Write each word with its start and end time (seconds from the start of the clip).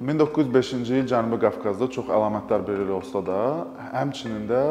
1905-ci 0.00 0.96
il 0.98 1.04
Cənubi 1.06 1.36
Qafqazda 1.38 1.86
çox 1.86 2.08
əlamətdar 2.10 2.64
bir 2.66 2.80
il 2.82 2.88
olsa 2.96 3.20
da, 3.22 3.42
həmçinin 3.92 4.48
də 4.48 4.62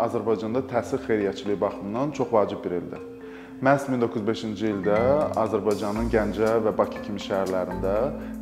Azərbaycanda 0.00 0.62
təhsil 0.70 1.02
xeyriyyəçiliyi 1.04 1.58
baxımından 1.60 2.14
çox 2.16 2.32
vacib 2.32 2.62
bir 2.64 2.78
ildir. 2.78 3.02
Məhz 3.60 3.84
1905-ci 3.92 4.70
ildə 4.70 4.96
Azərbaycanın 5.42 6.08
Gəncə 6.12 6.54
və 6.64 6.72
Bakı 6.78 7.02
kimi 7.04 7.20
şəhərlərində 7.20 7.92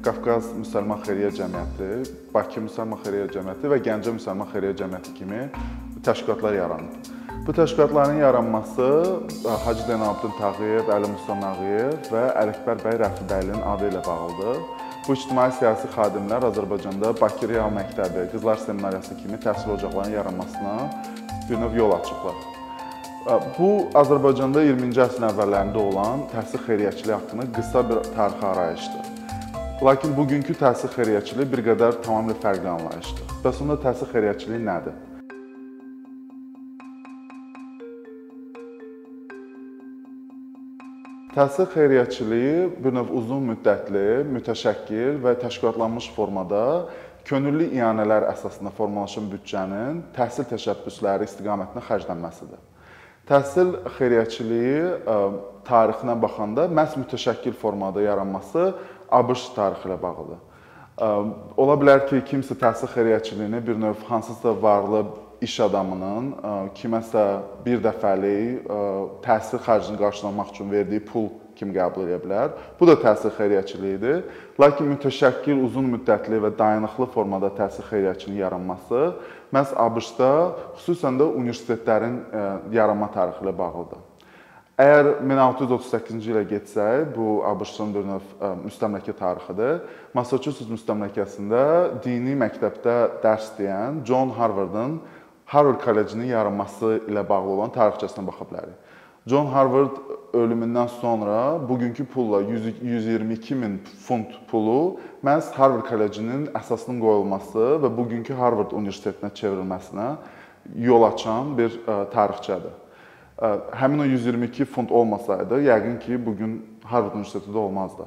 Qafqaz 0.06 0.52
Müsəlman 0.60 1.02
Xeyriyyə 1.02 1.32
Cəmiyyəti, 1.40 1.90
Bakı 2.34 2.62
Müsəlman 2.68 3.02
Xeyriyyə 3.02 3.26
Cəmiyyəti 3.34 3.72
və 3.74 3.80
Gəncə 3.88 4.14
Müsəlman 4.20 4.50
Xeyriyyə 4.54 4.78
Cəmiyyəti 4.78 5.16
kimi 5.18 5.42
təşkilatlar 6.06 6.54
yaranıb. 6.54 7.12
Bu 7.46 7.52
təşkilatların 7.52 8.22
yaranması 8.22 8.86
Hacı 9.64 9.82
Zeynalabdin 9.90 10.38
Tağıyev, 10.38 10.86
Əli 10.86 11.10
Musa 11.10 11.34
Nağıyev 11.42 12.10
və 12.14 12.24
Ələkbər 12.44 12.82
bəy 12.86 12.98
Rəfibəylinin 13.02 13.66
adı 13.74 13.90
ilə 13.90 14.06
bağlıdır. 14.06 14.64
Bu 15.02 15.16
ictimai 15.18 15.48
siyasi 15.50 15.88
xadimlər 15.96 16.44
Azərbaycanda 16.46 17.08
Bakı 17.18 17.48
Real 17.50 17.72
Məktəbi, 17.74 18.28
Qızlar 18.30 18.60
Seminariyası 18.62 19.16
kimi 19.18 19.34
təhsil 19.42 19.72
ocaqlarının 19.74 20.14
yaranmasına 20.14 20.74
bir 21.48 21.58
növ 21.58 21.74
yol 21.76 21.94
açıblar. 21.96 22.36
Bu 23.58 23.70
Azərbaycanda 23.98 24.62
20-ci 24.62 25.02
əsrin 25.02 25.26
əvvəllərində 25.32 25.82
olan 25.82 26.22
təhsil 26.30 26.62
xeyriyyəçiliyi 26.68 27.16
haqqında 27.16 27.48
qısa 27.56 27.82
bir 27.88 27.98
tarixi 28.14 28.46
arayışdır. 28.46 29.10
Lakin 29.88 30.16
bugünkü 30.16 30.54
təhsil 30.62 30.94
xeyriyyəçiliyi 30.94 31.50
bir 31.56 31.64
qədər 31.72 31.98
tamamilə 32.06 32.38
fərqli 32.44 32.70
anlayışdır. 32.76 33.40
Bəs 33.42 33.58
onda 33.64 33.80
təhsil 33.82 34.14
xeyriyyəçiliyi 34.14 34.62
nədir? 34.70 34.94
Təhsil 41.32 41.64
xeyriyyəçiliyi 41.72 42.56
bir 42.84 42.92
növ 42.92 43.08
uzun 43.16 43.46
müddətli, 43.54 44.20
mütəşəkkil 44.34 45.14
və 45.22 45.30
təşkilatlanmış 45.40 46.10
formada 46.12 46.90
könüllü 47.24 47.70
iyanələr 47.72 48.26
əsasında 48.34 48.68
formalaşan 48.76 49.30
büdcənin 49.30 50.02
təhsil 50.12 50.44
təşəbbüsləri 50.50 51.24
istiqamətində 51.30 51.86
xərclənməsidir. 51.86 52.60
Təhsil 53.30 53.72
xeyriyyəçiliyi 53.96 54.76
e, 54.84 55.16
tarixinə 55.64 56.18
baxanda 56.20 56.68
məhz 56.68 56.98
mütəşəkkil 57.00 57.56
formada 57.64 58.04
yaranması 58.04 58.68
ABŞ 59.08 59.48
tarixi 59.56 59.88
ilə 59.88 59.96
bağlıdır. 60.04 60.36
E, 60.36 61.10
ola 61.64 61.80
bilər 61.80 62.04
ki, 62.10 62.20
kimsə 62.28 62.60
təhsil 62.60 62.92
xeyriyyəçiliyini 62.92 63.64
bir 63.70 63.80
növ 63.86 64.04
hansısa 64.10 64.52
varlı 64.68 65.06
iş 65.42 65.58
adamının 65.66 66.32
e, 66.32 66.52
kiməsə 66.78 67.22
bir 67.64 67.80
dəfəlik 67.82 68.66
e, 68.66 68.82
təhsil 69.24 69.62
xərcini 69.64 69.98
qarşılamaq 70.00 70.52
üçün 70.54 70.70
verdiyi 70.70 71.02
pul 71.06 71.28
kimi 71.58 71.74
qəbul 71.76 72.06
edə 72.06 72.20
bilər. 72.22 72.54
Bu 72.78 72.88
da 72.88 72.94
təhsil 72.98 73.34
xeyriyyəçiliyidir. 73.36 74.22
Lakin 74.60 74.88
mütəşəkkil, 74.94 75.64
uzun 75.66 75.90
müddətli 75.96 76.40
və 76.42 76.52
dayanıqlı 76.58 77.10
formada 77.14 77.52
təhsil 77.58 77.86
xeyriyyəçiliyinin 77.90 78.44
yaranması 78.44 79.02
məhz 79.52 79.74
ABŞ-da, 79.86 80.32
xüsusən 80.78 81.20
də 81.20 81.28
universitetlərin 81.42 82.16
e, 82.22 82.46
yaranma 82.78 83.10
tarixi 83.12 83.44
ilə 83.44 83.54
bağlıdır. 83.58 84.08
Əgər 84.82 85.08
1638-ci 85.28 86.30
ilə 86.32 86.42
getsək, 86.48 87.10
bu 87.12 87.42
ABŞ-ın 87.44 87.90
bir 87.92 88.06
növ 88.08 88.30
müstəmləkə 88.64 89.12
tarixidir. 89.18 89.82
Massachusetts 90.16 90.70
müstəmləkəsində 90.72 91.60
dini 92.02 92.32
məktəbdə 92.40 92.94
dərs 93.22 93.50
deyən 93.58 94.00
John 94.08 94.32
Harvardın 94.38 94.96
Harvard 95.46 95.80
Kollecinin 95.84 96.30
yaranması 96.30 97.00
ilə 97.08 97.22
bağlı 97.28 97.48
olan 97.56 97.72
tarixçəsinə 97.74 98.26
baxa 98.26 98.46
bilərik. 98.50 98.76
John 99.26 99.46
Harvard 99.46 99.98
ölümündən 100.34 100.88
sonra 100.98 101.68
bugünkü 101.68 102.04
pulla 102.04 102.40
122 102.40 103.54
min 103.54 103.76
funt 104.06 104.32
pulu 104.50 104.98
məhz 105.24 105.52
Harvard 105.54 105.86
Kollecinin 105.86 106.48
əsasının 106.58 106.98
qoyulması 107.02 107.68
və 107.84 107.90
bugünkü 107.96 108.34
Harvard 108.34 108.72
Universitetinə 108.74 109.30
çevrilməsinə 109.38 110.08
yol 110.74 111.06
açan 111.06 111.54
bir 111.58 111.76
tarixçədir. 112.14 112.74
Həmin 113.74 114.02
o 114.02 114.04
122 114.06 114.64
funt 114.64 114.90
olmasaydı, 114.92 115.62
yəqin 115.66 115.98
ki, 116.00 116.26
bu 116.26 116.36
gün 116.36 116.58
Harvard 116.84 117.14
Universiteti 117.14 117.50
də 117.50 117.58
olmazdı. 117.58 118.06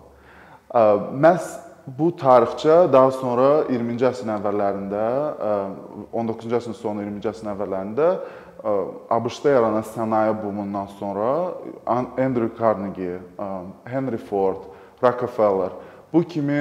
Məhz 1.24 1.48
Bu 1.86 2.08
tarixçə 2.18 2.88
daha 2.90 3.12
sonra 3.14 3.50
20-ci 3.70 4.08
əsrin 4.10 4.32
əvvəllərində, 4.40 5.02
19-cu 6.10 6.48
e, 6.50 6.56
əsrin 6.58 6.74
sonu 6.74 7.04
20-ci 7.06 7.30
əsrin 7.30 7.52
əvvəllərində 7.52 8.08
ABŞ-da 9.14 9.52
yaranan 9.54 9.86
sənaye 9.86 10.32
bumundan 10.40 10.88
sonra 10.98 11.28
Andrew 12.18 12.50
Carnegie, 12.58 13.20
Henry 13.86 14.18
Ford, 14.18 14.66
Rockefeller 15.04 15.76
bu 16.10 16.24
kimi 16.26 16.58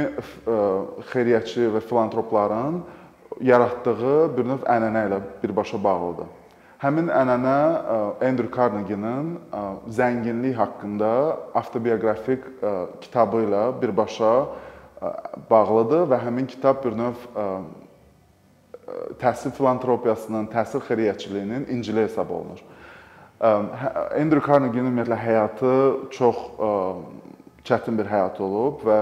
xeyriyyətçi 1.12 1.70
və 1.72 1.80
filantropların 1.88 2.82
yaratdığı 3.48 4.18
bir 4.36 4.50
növ 4.50 4.68
ənənə 4.76 5.06
ilə 5.08 5.22
birbaşa 5.40 5.80
bağlıdır. 5.80 6.28
Həmin 6.84 7.08
ənənə 7.08 7.56
Andrew 8.20 8.52
Carnegie-nin 8.52 9.38
zənginlik 9.88 10.60
haqqında 10.60 11.10
avtobioqrafik 11.62 12.44
kitabı 13.00 13.46
ilə 13.48 13.64
birbaşa 13.80 14.34
bağlıdır 15.50 16.06
və 16.12 16.20
həmin 16.26 16.46
kitab 16.50 16.82
bir 16.84 16.96
növ 16.98 17.26
təhsil 19.20 19.54
filantropiyasının, 19.56 20.48
təhsil 20.52 20.82
xeyriyyəçiliyinin 20.84 21.68
İncili 21.72 22.04
hesab 22.04 22.30
olunur. 22.30 22.60
Hə, 23.40 23.90
Andrew 24.20 24.44
Carnegie-nin 24.44 24.90
ümumiyyətlə 24.90 25.18
həyatı 25.20 25.72
çox 26.14 26.38
çətin 27.64 27.96
bir 27.96 28.08
həyat 28.08 28.38
olub 28.44 28.84
və 28.84 28.98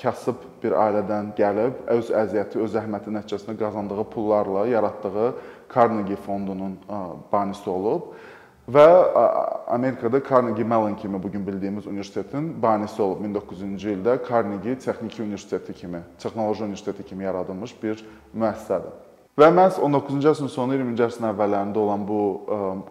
kasıb 0.00 0.42
bir 0.62 0.76
ailədən 0.76 1.32
gəlib, 1.38 1.80
öz 1.92 2.12
əziyyəti, 2.22 2.60
öz 2.60 2.76
zəhməti 2.76 3.12
nəticəsində 3.16 3.56
qazandığı 3.60 4.04
pullarla 4.12 4.66
yaratdığı 4.68 5.32
Carnegie 5.74 6.16
fondunun 6.16 6.76
banisi 7.32 7.70
olub 7.70 8.12
və 8.68 8.86
Amerikada 9.68 10.20
Carnegie 10.24 10.64
Mellon 10.64 10.96
kimi 10.96 11.22
bu 11.22 11.30
gün 11.30 11.46
bildiyimiz 11.46 11.86
universitetin 11.86 12.62
banisi 12.62 13.02
olub 13.02 13.24
1900-cü 13.24 13.96
ildə 13.98 14.18
Carnegie 14.28 14.78
Texniki 14.78 15.22
Universiteti 15.22 15.74
kimi, 15.74 16.00
texnoloji 16.18 16.64
universiteti 16.64 17.04
kimi 17.04 17.24
yaradılmış 17.24 17.74
bir 17.82 18.04
müəssisədir. 18.34 18.94
Və 19.34 19.48
məhz 19.50 19.80
19-cu 19.82 20.30
əsrin 20.30 20.50
sonu 20.50 20.76
20-ci 20.78 21.02
əsrin 21.08 21.32
əvvəllərində 21.32 21.80
olan 21.82 22.04
bu 22.06 22.18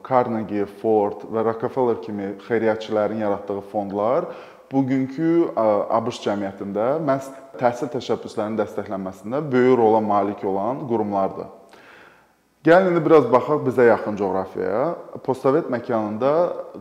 Carnegie, 0.04 0.66
Ford 0.82 1.24
və 1.32 1.46
Rockefeller 1.48 2.02
kimi 2.04 2.34
xeyriyyətçilərin 2.50 3.24
yaratdığı 3.24 3.62
fondlar 3.72 4.28
bugünkü 4.74 5.54
ABŞ 5.56 6.20
cəmiyyətində 6.26 6.88
məhz 7.08 7.32
təhsil 7.62 7.92
təşəbbüslərinin 7.96 8.60
dəstəklənməsində 8.60 9.40
böyük 9.54 9.78
rola 9.80 10.02
malik 10.04 10.44
olan 10.44 10.84
qurumlardır. 10.90 11.48
Gəlin 12.64 12.94
indi 12.94 13.02
biraz 13.04 13.26
baxaq 13.28 13.66
bizə 13.66 13.90
yaxın 13.90 14.16
coğrafiyaya. 14.16 14.84
Postsovet 15.26 15.66
məkanında 15.68 16.30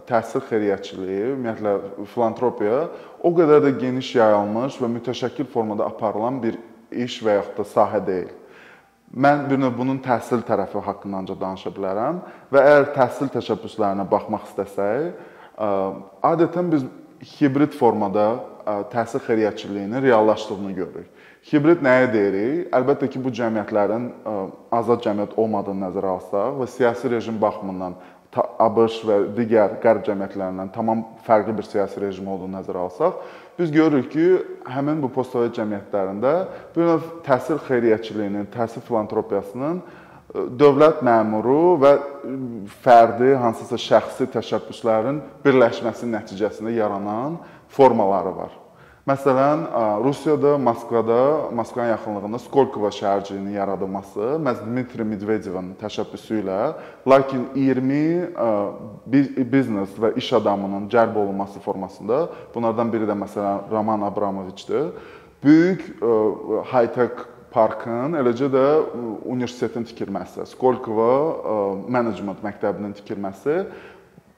təhsil 0.07 0.45
xeyriyyətçiliyi, 0.47 1.33
ümumiyyətlə 1.33 1.73
filantropiya 2.13 2.77
o 3.19 3.33
qədər 3.35 3.65
də 3.65 3.73
geniş 3.81 4.13
yayılmış 4.21 4.77
və 4.79 4.93
mütəşəkkil 4.93 5.49
formada 5.51 5.89
aparılan 5.91 6.39
bir 6.45 6.61
iş 6.95 7.19
və 7.27 7.35
yaxud 7.41 7.59
da 7.59 7.67
sahə 7.73 7.99
deyil. 8.07 8.31
Mən 9.11 9.43
bir 9.51 9.59
növ 9.59 9.75
bunun 9.81 9.99
təhsil 10.07 10.47
tərəfi 10.47 10.85
haqqında 10.87 11.25
ancaq 11.25 11.41
danışa 11.43 11.75
bilərəm 11.75 12.23
və 12.55 12.63
əgər 12.63 12.87
təhsil 13.01 13.35
təşəbbüslərinə 13.35 14.07
baxmaq 14.15 14.47
istəsək, 14.53 15.11
adətən 16.31 16.71
biz 16.77 16.87
hibrid 17.23 17.75
formada 17.79 18.27
təhsil 18.93 19.23
xeyriyyətçiliyinin 19.27 20.03
reallaşdığını 20.03 20.73
görürük. 20.73 21.11
Hibrid 21.51 21.83
nəyə 21.83 22.07
deyirik? 22.13 22.67
Əlbəttə 22.75 23.09
ki, 23.11 23.21
bu 23.23 23.33
cəmiyyətlərin 23.35 24.09
e, 24.11 24.35
azad 24.75 25.03
cəmiyyət 25.03 25.33
olmadığını 25.43 25.89
nəzərə 25.89 26.13
alsaq 26.17 26.59
və 26.61 26.69
siyasi 26.71 27.11
rejim 27.11 27.41
baxımından 27.43 27.97
ABŞ 28.33 29.01
və 29.05 29.17
digər 29.37 29.75
qərb 29.83 30.07
cəmiyyətlərindən 30.07 30.71
tamam 30.73 31.03
fərqli 31.27 31.57
bir 31.59 31.67
siyasi 31.69 32.01
rejim 32.01 32.31
olduğunu 32.33 32.57
nəzərə 32.57 32.85
alsaq, 32.87 33.19
biz 33.59 33.75
görürük 33.75 34.09
ki, 34.15 34.29
həmin 34.73 35.03
bu 35.03 35.11
postsovet 35.13 35.53
cəmiyyətlərində 35.59 36.33
bir 36.77 36.89
növ 36.89 37.11
təhsil 37.27 37.61
xeyriyyətçiliyinin, 37.67 38.47
təhsil 38.55 38.87
filantropiyasının 38.87 39.83
dövlət 40.33 41.03
məmuru 41.05 41.77
və 41.83 41.93
fərdi 42.85 43.35
hansısa 43.37 43.77
şəxsi 43.77 44.31
təşəbbüslərin 44.33 45.21
birləşməsi 45.45 46.09
nəticəsində 46.09 46.73
yaranan 46.73 47.39
formaları 47.73 48.33
var. 48.37 48.59
Məsələn, 49.03 49.65
Rusiyada, 50.05 50.53
Moskvada, 50.63 51.51
Moskvanın 51.51 51.89
yaxınlığında 51.91 52.39
Skolkovo 52.39 52.87
şəhərciyinin 52.87 53.57
yaradılması 53.57 54.37
məhz 54.39 54.61
Dmitri 54.63 55.03
Medvedevin 55.03 55.73
təşəbbüsü 55.81 56.39
ilə, 56.45 56.59
lakin 57.11 57.49
20 57.57 58.31
biznes 59.51 59.99
və 59.99 60.13
iş 60.23 60.31
adamının 60.39 60.87
cəlb 60.87 61.19
olunması 61.19 61.59
formasında, 61.67 62.29
bunlardan 62.55 62.95
biri 62.95 63.11
də 63.11 63.19
məsələn 63.25 63.67
Roman 63.75 64.07
Abramoviçdir. 64.07 64.95
Böyük 65.43 65.83
high-tech 66.71 67.27
parkın, 67.53 68.17
eləcə 68.19 68.49
də 68.53 68.67
universitetin 69.29 69.85
tikilməsi, 69.89 70.47
Skolkovo 70.51 71.87
Management 71.89 72.43
məktəbinin 72.45 72.95
tikilməsi 72.99 73.63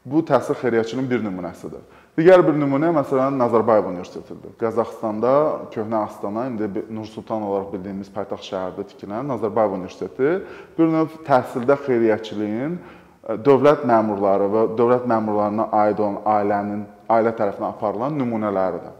bu 0.04 0.20
təhsil 0.28 0.58
xeyriyyəçiliyinin 0.60 1.10
bir 1.10 1.22
nümunəsidir. 1.24 1.84
Digər 2.14 2.44
bir 2.46 2.54
nümunə 2.54 2.92
məsələn 2.94 3.34
Nazarbayev 3.40 3.88
Universitetidir. 3.90 4.52
Qazaxstanda 4.60 5.30
köhnə 5.74 6.04
Astana, 6.04 6.44
indi 6.46 6.68
Nur-Sultan 6.94 7.42
olaraq 7.42 7.72
bildiyimiz 7.72 8.12
paytaxt 8.14 8.52
şəhərdə 8.52 8.84
tikilən 8.92 9.26
Nazarbayev 9.32 9.74
Universiteti 9.80 10.36
bir 10.76 10.92
növ 10.92 11.16
təhsildə 11.26 11.74
xeyriyyəçiliyin 11.88 12.76
e, 12.76 13.38
dövlət 13.48 13.82
məmurları 13.90 14.46
və 14.52 14.66
dövlət 14.78 15.08
məmurlarına 15.10 15.66
aid 15.80 16.04
olan 16.04 16.20
ailənin 16.36 16.84
ailə 17.16 17.34
tərəfindən 17.34 17.72
aparılan 17.72 18.14
nümunələridir. 18.20 18.94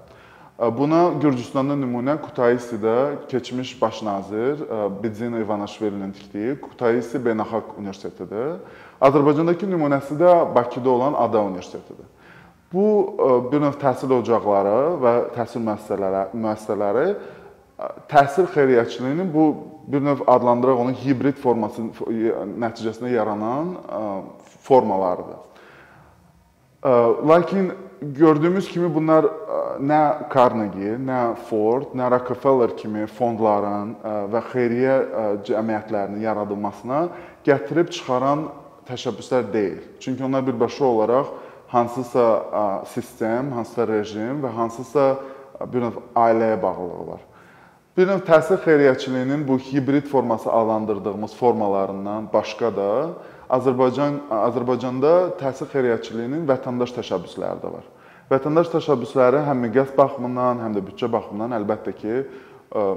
Buna 0.54 1.08
Gürcüstanda 1.18 1.74
nümunə 1.74 2.14
Kutaisidə 2.22 3.26
keçmiş 3.26 3.72
baş 3.80 4.02
nazir 4.06 4.60
e, 4.62 5.02
Bidzina 5.02 5.40
Ivanaşvilinin 5.42 6.12
tikdiyi 6.14 6.60
Kutaisi 6.60 7.18
Beynəlxalq 7.18 7.72
Universitetidir. 7.78 8.60
Azərbaycandakı 9.02 9.66
nümunəsi 9.66 10.14
də 10.14 10.54
Bakıda 10.54 10.90
olan 10.90 11.14
Ada 11.18 11.42
Universitetidir. 11.42 12.06
Bu 12.72 12.86
e, 13.18 13.52
bir 13.52 13.64
növ 13.66 13.74
təhsil 13.82 14.14
ocaqları 14.14 14.76
və 15.02 15.14
təhsil 15.34 15.64
müəssisələri, 15.66 16.22
müəssisələri 16.38 17.06
e, 17.10 17.88
təhsil 18.14 18.46
xeyriyyəçiliyinin 18.54 19.34
bu 19.34 19.48
bir 19.90 20.06
növ 20.06 20.22
adlandıraq 20.26 20.84
onu 20.86 20.94
hibrid 21.02 21.34
forması 21.42 21.82
nəticəsində 22.62 23.10
yaranan 23.10 23.74
formalarıdır. 24.62 25.42
Lakin 27.28 27.72
gördüyümüz 28.12 28.68
kimi 28.68 28.94
bunlar 28.94 29.26
nə 29.80 30.00
Carnegie, 30.34 30.96
nə 30.98 31.34
Ford, 31.48 31.94
nə 31.96 32.10
Rockefeller 32.12 32.74
kimi 32.76 33.06
fondların 33.06 33.94
və 34.32 34.42
xeyriyyə 34.52 34.96
cəmiyyətlərinin 35.48 36.24
yaradılmasına 36.24 37.00
gətirib 37.46 37.90
çıxaran 37.94 38.48
təşəbbüslər 38.88 39.52
deyil. 39.52 39.82
Çünki 40.00 40.24
onlar 40.24 40.46
birbaşa 40.46 40.84
olaraq 40.84 41.32
hansısa 41.68 42.84
sistem, 42.92 43.52
hansısa 43.52 43.88
rejim 43.88 44.42
və 44.44 44.52
hansısa 44.54 45.06
bir 45.72 45.86
növ 45.86 46.02
ailəyə 46.14 46.60
bağlılığı 46.62 47.06
var. 47.14 47.22
Bir 47.96 48.08
növ 48.10 48.24
təhsil 48.26 48.58
xeyriyyəçiliyinin 48.64 49.46
bu 49.48 49.58
hibrid 49.58 50.06
forması 50.10 50.52
adlandırdığımız 50.52 51.34
formalarından 51.36 52.28
başqa 52.32 52.76
da 52.76 52.90
Azərbaycan 53.50 54.16
Azərbaycanda 54.30 55.12
təhsil 55.38 55.70
xeyriyyəçiliyinin 55.70 56.46
vətəndaş 56.48 56.94
təşəbbüsləri 56.96 57.62
də 57.62 57.70
var. 57.76 57.84
Vətəndaş 58.24 58.70
təşəbbüsləri 58.72 59.42
həm 59.44 59.66
miqyas 59.66 59.90
baxımından, 59.92 60.62
həm 60.64 60.72
də 60.78 60.80
büdcə 60.86 61.10
baxımından 61.12 61.52
əlbəttə 61.58 61.92
ki, 61.98 62.14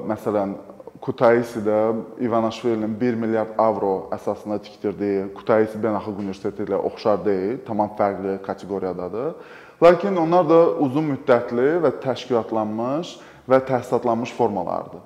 məsələn, 0.07 0.55
Kutaisidə 1.03 1.93
İvanaşvilinin 2.25 2.93
1 2.97 3.17
milyard 3.21 3.59
avro 3.61 4.07
əsasında 4.15 4.55
tikdirdiyi 4.65 5.27
Kutaisi 5.35 5.77
Beynəlxalq 5.77 6.23
Universiteti 6.23 6.63
ilə 6.65 6.79
oxşar 6.89 7.19
deyil, 7.25 7.59
tamam 7.67 7.91
fərqli 7.99 8.37
kateqoriyadadır. 8.47 9.35
Lakin 9.83 10.15
onlar 10.17 10.47
da 10.49 10.61
uzun 10.87 11.11
müddətli 11.11 11.67
və 11.83 11.91
təşkilatlanmış 12.01 13.13
və 13.51 13.61
təsisatlanmış 13.67 14.33
formalardır. 14.39 15.03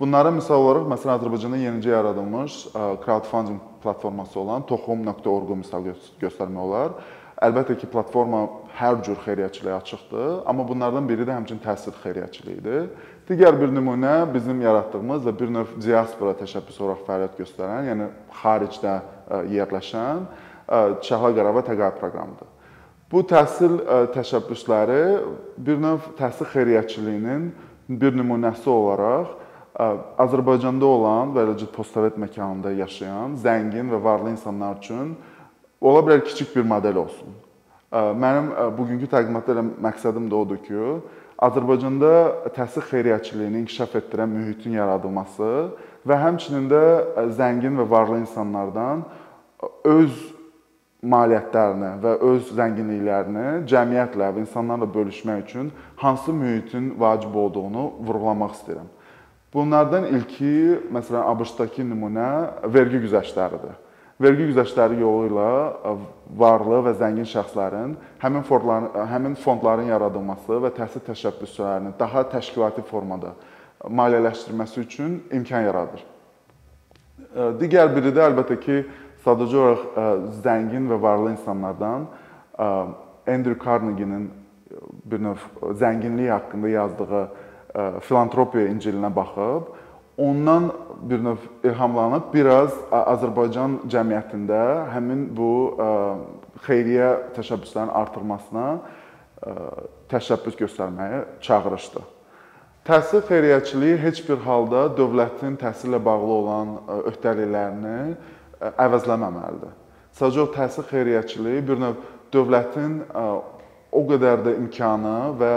Bunlara 0.00 0.32
misal 0.34 0.64
olaraq 0.64 0.90
məsələn 0.90 1.20
Azərbaycanda 1.20 1.60
yenicə 1.60 1.92
yaradılmış 1.92 2.58
crowdfunding 3.04 3.62
platforması 3.84 4.40
olan 4.40 4.66
toxum.org-u 4.66 5.60
misal 5.62 5.86
göstərmək 6.18 6.66
olar. 6.66 6.98
Əlbəttə 7.38 7.76
ki, 7.78 7.86
platforma 7.86 8.40
hər 8.80 8.96
cür 9.06 9.18
xeyriyyəçiliyə 9.22 9.76
açıqdır, 9.76 10.30
amma 10.50 10.64
bunlardan 10.66 11.06
biri 11.06 11.22
də 11.26 11.36
həmçinin 11.36 11.60
təhsil 11.62 11.94
xeyriyyəçiliyidir. 12.02 12.88
Digər 13.28 13.54
bir 13.60 13.70
nümunə 13.70 14.14
bizim 14.32 14.58
yaratdığımız 14.64 15.22
və 15.28 15.34
bir 15.38 15.52
növ 15.54 15.76
diaspora 15.84 16.34
təşəbbüsü 16.40 16.82
olaraq 16.82 17.04
fəaliyyət 17.06 17.38
göstərən, 17.38 17.86
yəni 17.92 18.08
xaricdə 18.40 18.96
e, 18.98 19.40
yerləşən 19.54 20.24
e, 20.26 20.80
Çəhla 21.06 21.30
Qarabağ 21.38 21.62
təqaüd 21.70 22.00
proqramıdır. 22.00 22.50
Bu 23.12 23.22
təhsil 23.30 23.78
e, 23.84 24.00
təşəbbüsləri 24.18 25.02
bir 25.70 25.78
növ 25.86 26.10
təhsil 26.18 26.50
xeyriyyəçiliyinin 26.56 27.50
bir 28.02 28.18
nümunəsi 28.18 28.66
olaraq 28.72 29.36
Azərbaycanda 30.18 30.82
olan 30.82 31.30
və 31.36 31.44
eləcə 31.46 31.68
postsovet 31.70 32.16
məkanında 32.18 32.72
yaşayan 32.80 33.36
zəngin 33.38 33.92
və 33.92 34.00
varlı 34.02 34.32
insanlar 34.32 34.80
üçün 34.82 35.12
ola 35.80 36.02
bilər 36.06 36.24
kiçik 36.24 36.54
bir 36.56 36.66
model 36.66 37.04
olsun. 37.04 37.36
Mənim 37.92 38.50
bugünkü 38.76 39.08
təqdimatda 39.08 39.54
elə 39.54 39.64
məqsədim 39.86 40.26
də 40.28 40.36
odur 40.36 40.58
ki, 40.64 40.80
Azərbaycanda 41.38 42.10
təhsil 42.56 42.82
xeyriyyəçiliyini 42.90 43.62
inkişaf 43.62 43.94
etdirən 44.00 44.28
mühitin 44.32 44.74
yaradılması 44.74 45.50
və 46.08 46.18
həmçinin 46.18 46.66
də 46.68 46.82
zəngin 47.38 47.78
və 47.78 47.86
varlı 47.90 48.18
insanlardan 48.24 49.06
öz 49.86 50.18
maliyyətlərini 50.98 51.92
və 52.02 52.14
öz 52.26 52.52
zənginliklərini 52.58 53.46
cəmiyyətlə 53.70 54.32
və 54.34 54.42
insanlarla 54.42 54.90
bölüşmək 54.94 55.44
üçün 55.46 55.72
hansı 55.96 56.34
mühitin 56.34 56.90
vacib 56.98 57.34
olduğunu 57.34 57.92
vurğulamaq 58.02 58.56
istəyirəm. 58.58 58.88
Bunlardan 59.54 60.10
ilki, 60.10 60.54
məsələn, 60.92 61.22
ABŞ-dakı 61.22 61.86
nümunə 61.86 62.30
vergi 62.74 62.98
güzəştləridir 63.06 63.78
vergi 64.20 64.48
güzəştləri 64.50 64.98
yolu 65.00 65.28
ilə 65.30 65.48
e, 65.48 65.94
varlı 66.38 66.82
və 66.88 66.94
zəngin 66.98 67.28
şəxslərin 67.30 67.94
həmin 68.22 68.44
fondların 68.46 69.08
həmin 69.12 69.36
fondların 69.38 69.90
yaradılması 69.92 70.60
və 70.64 70.72
təhsil 70.78 71.04
təşəbbüslərinin 71.06 71.94
daha 71.98 72.24
təşkilati 72.32 72.82
formada 72.90 73.34
maliyyələşdirilməsi 73.86 74.80
üçün 74.82 75.18
imkan 75.32 75.66
yaradır. 75.68 76.02
E, 76.02 77.50
digər 77.62 77.92
biri 77.94 78.14
də 78.14 78.26
əlbəttə 78.30 78.58
ki, 78.64 78.80
sadəcə 79.24 79.62
olaraq 79.62 79.84
e, 79.86 80.08
zəngin 80.42 80.90
və 80.90 81.02
varlı 81.02 81.34
insanlardan 81.36 82.08
Andrew 82.58 83.54
Carnegie-nin 83.62 84.24
bir 85.06 85.20
növ 85.22 85.42
zənginlik 85.78 86.32
haqqında 86.32 86.68
yazdığı 86.68 87.20
filantropiya 88.02 88.72
İncilinə 88.72 89.10
baxıb 89.14 89.68
ondan 90.18 90.72
bir 91.02 91.22
növ 91.24 91.42
ilhamlanıb 91.64 92.32
biraz 92.34 92.74
Azərbaycan 92.90 93.78
cəmiyyətində 93.90 94.60
həmin 94.92 95.28
bu 95.36 95.50
xeyriyyə 96.66 97.10
təşəbbüslərinin 97.36 97.94
artırmasına 98.00 98.66
təşəbbüs 100.10 100.58
göstərməyə 100.58 101.20
çağırışdı. 101.46 102.02
Təhsil 102.88 103.22
xeyriyyəçiliyi 103.28 103.98
heç 104.02 104.22
bir 104.26 104.42
halda 104.42 104.86
dövlətin 104.96 105.58
təhsillə 105.60 106.00
bağlı 106.02 106.32
olan 106.40 106.74
öhdəliklərini 107.12 107.98
əvəzləməməlidir. 108.74 109.74
Sadəcə 110.18 110.42
o 110.42 110.48
təhsil 110.56 110.88
xeyriyyəçiliyi 110.88 111.62
bir 111.68 111.78
növ 111.78 111.98
dövlətin 112.34 113.02
o 113.92 114.02
qədər 114.08 114.42
də 114.44 114.56
imkanı 114.64 115.18
və 115.38 115.52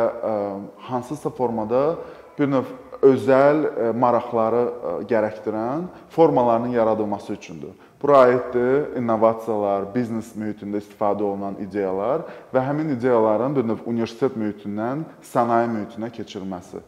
hansısa 0.91 1.31
formada 1.33 1.95
bir 2.37 2.51
növ 2.51 2.69
özəl 3.01 3.63
e, 3.65 3.91
maraqları 3.97 4.61
e, 4.61 4.91
gərəkdirən 5.09 5.87
formalarının 6.09 6.75
yaradılması 6.77 7.33
üçündür. 7.33 7.73
Bura 8.01 8.17
aiddir 8.25 8.95
innovasiyalar, 8.97 9.89
biznes 9.93 10.31
mühitində 10.37 10.81
istifadə 10.81 11.25
olunan 11.25 11.59
ideyalar 11.61 12.25
və 12.53 12.63
həmin 12.65 12.95
ideyaların 12.95 13.55
bir 13.55 13.67
növ 13.69 13.83
universitet 13.85 14.37
mühitindən 14.37 15.05
sənaye 15.33 15.69
mühitinə 15.69 16.09
keçirilməsi. 16.13 16.81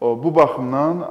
Bu 0.00 0.30
baxımdan 0.32 1.02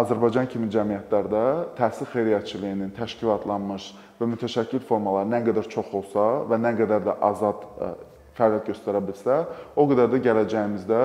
Azərbaycan 0.00 0.48
kimi 0.50 0.66
cəmiyyətlərdə 0.74 1.42
təhsil 1.78 2.08
xeyriyyəçiliyinin 2.10 2.90
təşkilatlanmış 2.96 3.92
və 4.18 4.26
mütəşəkkil 4.32 4.82
formaları 4.88 5.30
nə 5.30 5.44
qədər 5.46 5.70
çox 5.70 5.92
olsa 5.94 6.24
və 6.50 6.58
nə 6.58 6.74
qədər 6.80 7.06
də 7.06 7.14
azad 7.30 7.62
e, 7.62 7.92
fəaliyyət 8.38 8.72
göstərə 8.72 9.02
bilsə, 9.06 9.38
o 9.78 9.86
qədər 9.86 10.10
də 10.10 10.22
gələcəyimizdə 10.26 11.02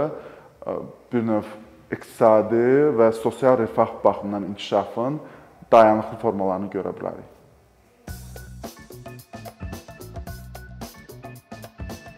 bir 1.12 1.24
növ 1.27 1.48
iqtisadi 1.95 2.65
və 3.00 3.12
sosial 3.19 3.57
rifah 3.62 3.91
baxımından 4.03 4.50
inkişafın 4.51 5.19
dayanıqlı 5.71 6.17
formalarını 6.21 6.71
görə 6.73 6.93
bilərik. 6.97 7.32